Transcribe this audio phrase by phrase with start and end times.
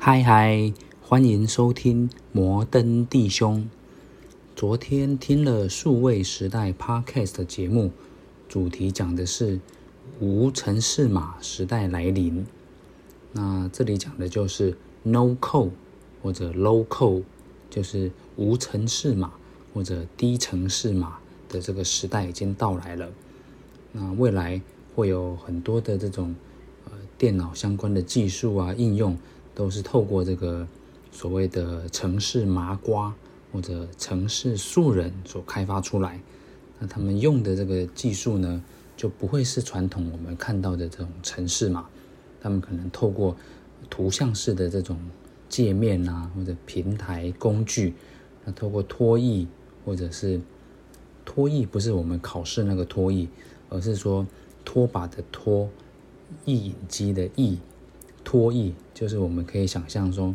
[0.00, 3.68] 嗨嗨，欢迎收听摩登弟兄。
[4.54, 7.90] 昨天听了数位时代 Podcast 的节目，
[8.48, 9.58] 主题讲的是
[10.20, 12.46] 无程式码时代来临。
[13.32, 15.72] 那这里讲的就是 No Code
[16.22, 17.24] 或者 Low Code，
[17.68, 19.32] 就是无程式码
[19.74, 21.18] 或者低程式码
[21.48, 23.10] 的这个时代已经到来了。
[23.90, 24.62] 那未来
[24.94, 26.36] 会有很多的这种
[26.86, 29.18] 呃电脑相关的技术啊应用。
[29.58, 30.64] 都是透过这个
[31.10, 33.12] 所谓的城市麻瓜
[33.52, 36.20] 或者城市素人所开发出来。
[36.78, 38.62] 那他们用的这个技术呢，
[38.96, 41.88] 就不会是传统我们看到的这种城市嘛。
[42.40, 43.36] 他们可能透过
[43.90, 44.96] 图像式的这种
[45.48, 47.94] 界面啊，或者平台工具，
[48.44, 49.44] 那透过拖曳
[49.84, 50.40] 或者是
[51.24, 53.26] 拖曳，不是我们考试那个拖曳，
[53.70, 54.24] 而是说
[54.64, 55.68] 拖把的拖，
[56.44, 57.58] 译影机的译。
[58.28, 60.34] 拖曳就是我们可以想象说，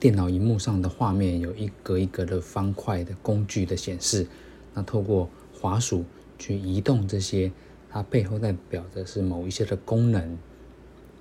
[0.00, 4.26] 电脑荧幕上的画面有一格一格的方块的工具的显示，
[4.74, 6.04] 那透过滑鼠
[6.40, 7.52] 去移动这些，
[7.88, 10.36] 它背后代表的是某一些的功能，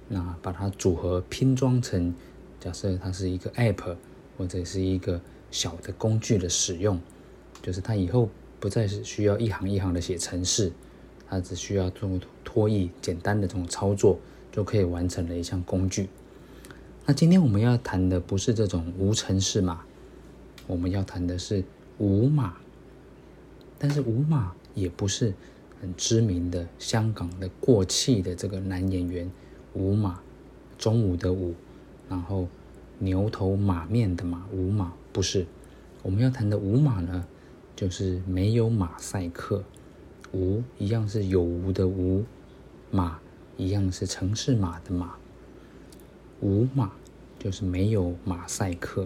[0.07, 2.11] 那把它组合拼装成，
[2.59, 3.97] 假设它是一个 App
[4.35, 6.99] 或者是一个小的工具的使用，
[7.61, 8.27] 就是它以后
[8.59, 10.71] 不再是需要一行一行的写程式，
[11.27, 12.09] 它只需要做
[12.43, 14.17] 拖曳简单的这种操作。
[14.51, 16.09] 就可以完成了一项工具。
[17.05, 19.81] 那今天我们要谈的不是这种无程式码，
[20.67, 21.63] 我们要谈的是
[21.97, 22.55] 无码。
[23.77, 25.33] 但是无码也不是
[25.79, 29.31] 很知名的香港的过气的这个男演员
[29.73, 30.19] 无马，
[30.77, 31.55] 中午的午，
[32.09, 32.47] 然后
[32.97, 35.45] 牛头马面的马，无码不是。
[36.03, 37.25] 我们要谈的无码呢，
[37.75, 39.63] 就是没有马赛克，
[40.33, 42.23] 无一样是有无的无，
[42.91, 43.19] 马。
[43.59, 45.17] 一样是城市码的码，
[46.39, 46.93] 无码
[47.37, 49.05] 就是没有马赛克。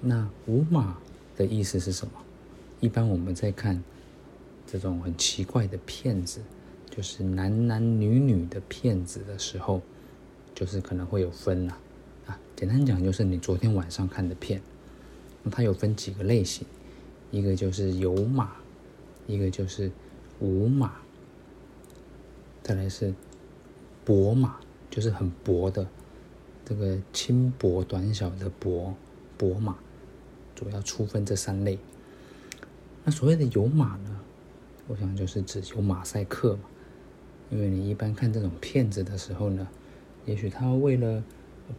[0.00, 0.98] 那无码
[1.36, 2.12] 的意思是什么？
[2.80, 3.80] 一般我们在看
[4.66, 6.40] 这种很奇怪的片子，
[6.90, 9.80] 就是男男女女的片子的时候，
[10.52, 11.76] 就是可能会有分呐。
[12.26, 14.60] 啊，简单讲就是你昨天晚上看的片，
[15.44, 16.66] 那它有分几个类型，
[17.30, 18.50] 一个就是有码，
[19.28, 19.92] 一个就是
[20.40, 20.94] 无码。
[22.62, 23.12] 再来是
[24.04, 24.56] 薄马，
[24.88, 25.84] 就是很薄的，
[26.64, 28.94] 这个轻薄短小的薄
[29.36, 29.76] 薄马，
[30.54, 31.76] 主要粗分这三类。
[33.02, 34.20] 那所谓的有马呢，
[34.86, 36.62] 我想就是指有马赛克嘛，
[37.50, 39.66] 因为你一般看这种片子的时候呢，
[40.24, 41.24] 也许他为了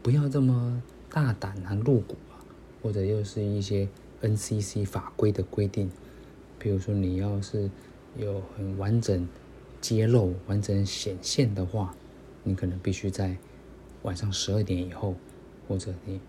[0.02, 2.44] 不要这么大胆啊露骨啊，
[2.82, 3.88] 或者又是一些
[4.22, 5.90] NCC 法规的规定，
[6.60, 7.70] 比如说你要是
[8.18, 9.26] 有很完整。
[9.84, 11.94] 揭露完整显现的话，
[12.42, 13.36] 你可能必须在
[14.04, 15.14] 晚上十二点以后，
[15.68, 16.22] 或者你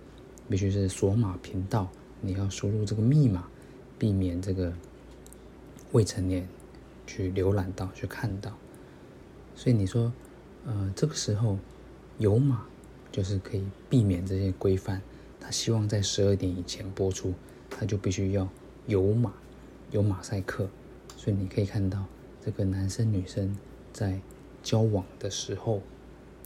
[0.49, 1.89] 必须是锁码频道，
[2.21, 3.49] 你要输入这个密码，
[3.97, 4.73] 避免这个
[5.93, 6.49] 未成年
[7.07, 8.53] 去浏览到、去看到。
[9.55, 10.13] 所以你说，
[10.67, 11.57] 呃，这个时候
[12.19, 12.67] 有码
[13.13, 15.01] 就是可以避免这些规范。
[15.39, 17.33] 他希望在十二点以前播出，
[17.71, 18.49] 他就必须要
[18.89, 19.33] 有码、
[19.93, 20.69] 有马赛克。
[21.17, 22.05] 所以你可以看到。
[22.45, 23.57] 这个男生女生
[23.91, 24.21] 在
[24.63, 25.81] 交往的时候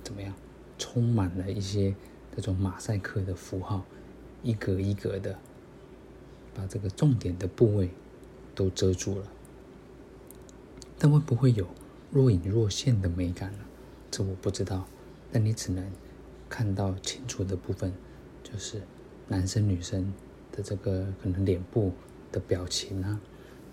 [0.05, 0.33] 怎么样？
[0.79, 1.93] 充满了一些
[2.37, 3.85] 这种马赛克的符号，
[4.45, 5.37] 一格一格的，
[6.55, 7.91] 把这个重点的部位
[8.55, 9.27] 都遮住了。
[10.97, 11.67] 但会不会有
[12.13, 13.59] 若隐若现的美感呢？
[14.09, 14.87] 这我不知道。
[15.33, 15.85] 但你只能
[16.49, 17.93] 看到清楚的部分，
[18.45, 18.81] 就是
[19.27, 20.15] 男生女生
[20.53, 21.93] 的这个可能脸部
[22.31, 23.21] 的表情啊，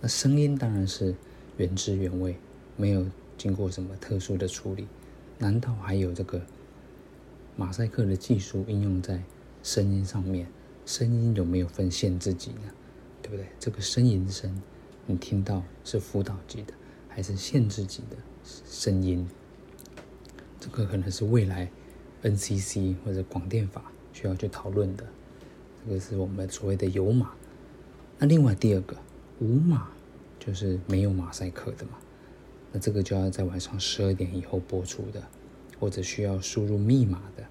[0.01, 1.13] 那声音当然是。
[1.57, 2.35] 原汁原味，
[2.75, 3.05] 没有
[3.37, 4.87] 经过什么特殊的处理，
[5.37, 6.41] 难道还有这个
[7.55, 9.21] 马赛克的技术应用在
[9.63, 10.47] 声音上面？
[10.85, 12.71] 声音有没有分限制级呢？
[13.21, 13.47] 对不对？
[13.59, 14.61] 这个呻吟声，
[15.07, 16.73] 你听到是辅导级的，
[17.07, 19.27] 还是限制级的声音？
[20.59, 21.71] 这个可能是未来
[22.21, 25.05] NCC 或者广电法需要去讨论的。
[25.83, 27.31] 这个是我们所谓的有码。
[28.19, 28.97] 那另外第二个
[29.39, 29.89] 无码。
[30.45, 31.97] 就是没有马赛克的嘛，
[32.71, 35.23] 那这个就要在晚上十二点以后播出的，
[35.79, 37.43] 或者需要输入密码的。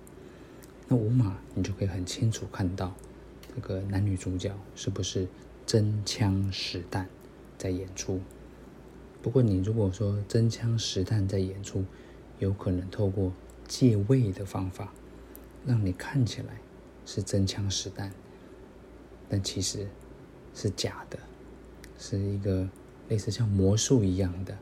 [0.87, 2.94] 那无码你就可以很清楚看到
[3.52, 5.26] 这个男女主角是不是
[5.67, 7.08] 真枪实弹
[7.58, 8.20] 在演出。
[9.20, 11.85] 不过你如果说真枪实弹在演出，
[12.38, 13.32] 有可能透过
[13.67, 14.93] 借位的方法，
[15.67, 16.61] 让你看起来
[17.05, 18.12] 是真枪实弹，
[19.29, 19.88] 但其实
[20.55, 21.19] 是假的，
[21.99, 22.69] 是一个。
[23.09, 24.56] 类似像魔术一样的，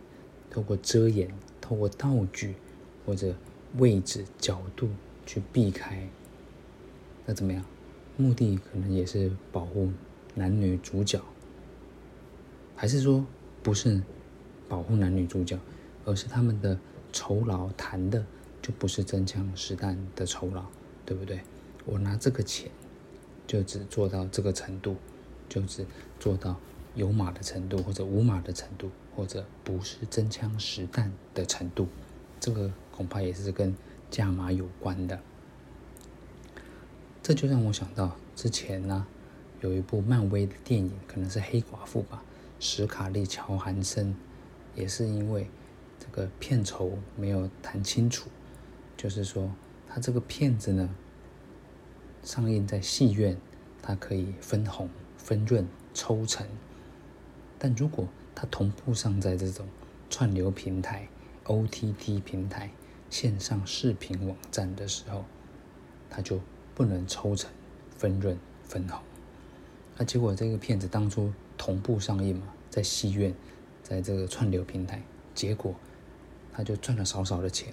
[0.50, 2.54] 透过遮掩、透过道具
[3.06, 3.34] 或者
[3.78, 4.88] 位置、角度
[5.24, 6.08] 去避开，
[7.24, 7.64] 那怎么样？
[8.16, 9.90] 目的可能也是保护
[10.34, 11.20] 男女主角，
[12.76, 13.24] 还是说
[13.62, 14.02] 不是
[14.68, 15.58] 保护男女主角，
[16.04, 16.78] 而是他们的
[17.10, 18.24] 酬劳谈的
[18.60, 20.64] 就不是真枪实弹的酬劳，
[21.06, 21.40] 对不对？
[21.86, 22.70] 我拿这个钱
[23.46, 24.96] 就只做到这个程度，
[25.48, 25.84] 就只
[26.20, 26.60] 做到
[26.94, 31.88] 有码的程度，或者无码的程度，或者不是真枪实弹的程度，
[32.38, 33.74] 这个恐怕也是跟
[34.10, 35.20] 价码有关的。
[37.22, 39.06] 这就让我想到之前呢，
[39.60, 42.22] 有一部漫威的电影，可能是黑寡妇吧，
[42.58, 44.14] 史卡利·乔韩森，
[44.74, 45.48] 也是因为
[45.98, 48.28] 这个片酬没有谈清楚，
[48.96, 49.50] 就是说
[49.88, 50.94] 他这个片子呢，
[52.22, 53.36] 上映在戏院，
[53.80, 56.46] 它可以分红、分润、抽成，
[57.62, 59.64] 但如果它同步上在这种
[60.10, 61.06] 串流平台、
[61.44, 62.72] OTT 平台、
[63.08, 65.24] 线上视频网站的时候，
[66.10, 66.40] 它就。
[66.74, 67.50] 不能抽成、
[67.98, 68.98] 分润、分红，
[69.98, 73.34] 那结果这个片子当初同步上映嘛，在戏院，
[73.82, 75.02] 在这个串流平台，
[75.34, 75.74] 结果
[76.50, 77.68] 他就赚了少少的钱，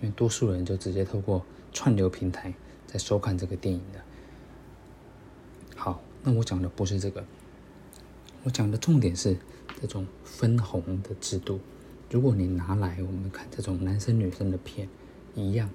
[0.00, 2.54] 因为多数人就直接透过串流平台
[2.86, 4.00] 在收看这个电影的。
[5.76, 7.22] 好，那我讲的不是这个，
[8.48, 9.36] 我讲的重点是
[9.78, 11.60] 这种分红的制度。
[12.10, 14.88] 如果你拿来我们看这种男生女生的片
[15.34, 15.68] 一样。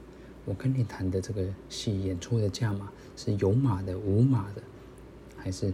[0.45, 4.61] 我跟你谈的这个戏演出的价码是有码的、无码的，
[5.37, 5.71] 还是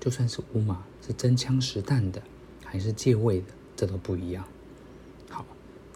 [0.00, 2.20] 就算是无码是真枪实弹的，
[2.64, 3.46] 还是借位的，
[3.76, 4.42] 这都不一样。
[5.28, 5.46] 好，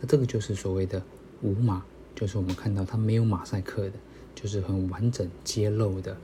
[0.01, 1.03] 那这个就是所谓的
[1.43, 3.95] 无码，就是我们看到它没有马赛克的，
[4.33, 6.17] 就是很完整揭露的，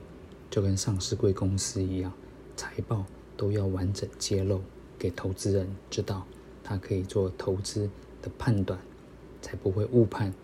[0.49, 2.13] 就跟上市贵公司一样，
[2.55, 3.05] 财报
[3.41, 4.61] 都要完整揭露
[4.99, 6.27] 给投资人知道，
[6.63, 7.89] 他可以做投资
[8.21, 8.79] 的判断，
[9.41, 10.35] 才不会误判。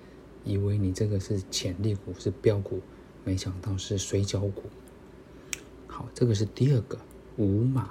[0.45, 2.81] 以为你这个是潜力股，是标股，
[3.23, 4.63] 没想到是水饺股。
[5.87, 6.99] 好，这个是第二个
[7.37, 7.91] 无码。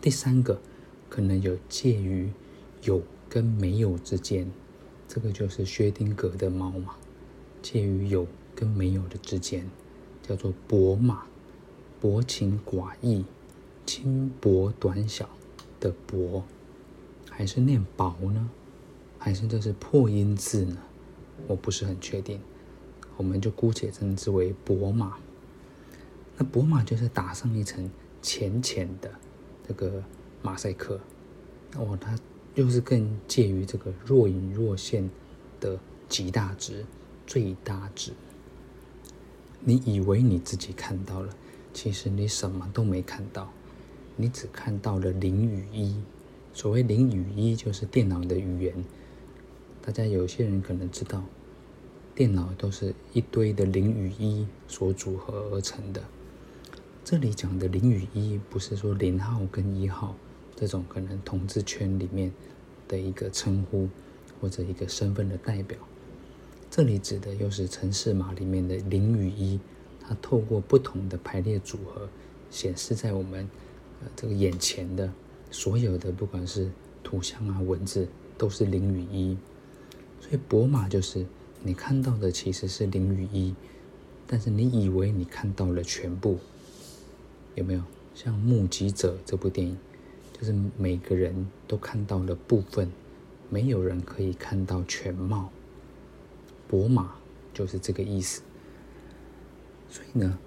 [0.00, 0.60] 第三个
[1.08, 2.30] 可能有介于
[2.84, 4.48] 有跟没有之间，
[5.08, 6.94] 这个就是薛丁格的猫嘛，
[7.60, 9.68] 介于有跟没有的之间，
[10.22, 11.26] 叫做薄马，
[12.00, 13.24] 薄情寡义、
[13.86, 15.28] 轻薄短小
[15.78, 16.42] 的薄，
[17.30, 18.50] 还是念薄呢？
[19.18, 20.76] 还是这是破音字呢？
[21.46, 22.40] 我不是很确定，
[23.16, 25.16] 我们就姑且称之为薄马。
[26.36, 27.90] 那薄码就是打上一层
[28.20, 29.10] 浅浅的
[29.66, 30.02] 这个
[30.42, 31.00] 马赛克，
[31.76, 32.18] 哦，它
[32.54, 35.08] 又是更介于这个若隐若现
[35.60, 35.78] 的
[36.08, 36.84] 极大值、
[37.26, 38.12] 最大值。
[39.60, 41.34] 你以为你自己看到了，
[41.72, 43.52] 其实你什么都没看到，
[44.16, 45.94] 你只看到了零与一。
[46.52, 48.84] 所谓零与一，就是电脑的语言。
[49.82, 51.22] 大家有些人可能知道，
[52.14, 56.02] 电脑都是一堆的零与一所组合而成的。
[57.04, 60.16] 这里讲的零与一，不是说零号跟一号
[60.56, 62.32] 这种可能统治圈里面
[62.88, 63.88] 的一个称呼
[64.40, 65.78] 或者一个身份的代表。
[66.70, 69.60] 这里指的又是城市码里面的零与一，
[70.00, 72.08] 它透过不同的排列组合
[72.50, 73.48] 显示在我们
[74.14, 75.12] 这个眼前的
[75.50, 76.70] 所有的，不管是
[77.02, 79.36] 图像啊文字，都是零与一。
[80.20, 81.26] 所以博马就是
[81.62, 83.54] 你看到的其实是零与一，
[84.26, 86.38] 但是你以为你看到了全部，
[87.54, 87.82] 有没有？
[88.14, 89.76] 像《目击者》这部电影，
[90.32, 92.90] 就是每个人都看到了部分，
[93.50, 95.50] 没有人可以看到全貌。
[96.66, 97.14] 博马
[97.52, 98.40] 就是这个意思。
[99.90, 100.38] 所以呢，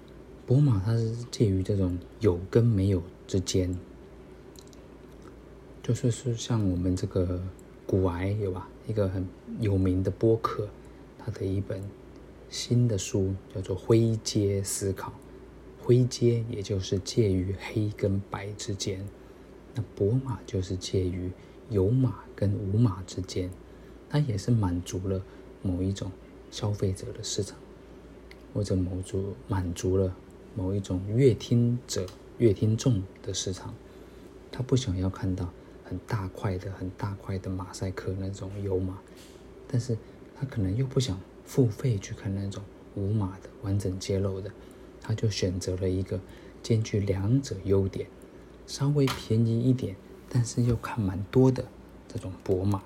[0.46, 3.78] 博马它是介于这种有跟没有之间，
[5.80, 7.40] 就是是像我们这个。
[7.86, 8.68] 古癌有吧？
[8.86, 9.26] 一个很
[9.58, 10.68] 有名的播客，
[11.18, 11.82] 他的一本
[12.48, 15.10] 新的书叫做《灰阶思考》。
[15.84, 19.04] 灰阶也就是介于黑跟白之间，
[19.74, 21.32] 那薄码就是介于
[21.68, 23.50] 有码跟无码之间，
[24.08, 25.20] 它也是满足了
[25.60, 26.12] 某一种
[26.52, 27.58] 消费者的市场，
[28.54, 30.14] 或者某足满足了
[30.54, 32.06] 某一种阅听者、
[32.40, 33.72] 乐听众的市场，
[34.50, 35.48] 他不想要看到。
[35.82, 38.96] 很大块的、很大块的马赛克那种有码，
[39.66, 39.98] 但是
[40.38, 42.62] 他可能又不想付费去看那种
[42.94, 44.52] 无码的完整揭露的，
[45.00, 46.20] 他就选择了一个
[46.62, 48.06] 兼具两者优点，
[48.68, 49.96] 稍微便宜一点，
[50.28, 51.64] 但是又看蛮多的
[52.06, 52.80] 这种薄码。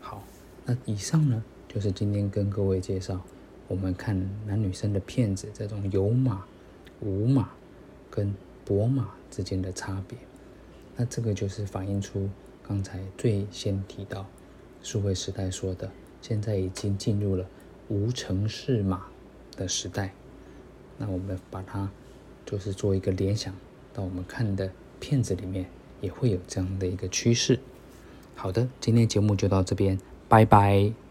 [0.00, 0.24] 好，
[0.64, 3.20] 那以上呢，就是今天跟各位介绍
[3.68, 6.46] 我们看男女生的片子这种有码、
[7.00, 7.50] 无码
[8.16, 10.16] 跟博马之间的差别。
[10.96, 12.30] 那这个就是反映出
[12.66, 14.24] 刚才最先提到
[14.82, 15.90] 数位时代说的，
[16.22, 17.46] 现在已经进入了
[17.88, 19.04] 无程式码
[19.54, 20.14] 的时代。
[20.96, 21.90] 那我们把它
[22.46, 23.54] 就是做一个联想，
[23.92, 25.66] 到我们看的片子里面
[26.00, 27.60] 也会有这样的一个趋势。
[28.34, 31.05] 好的，今天节目就到这边，拜拜。